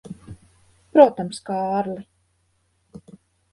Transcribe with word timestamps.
Protams, 0.95 1.43
Kārli. 1.51 2.03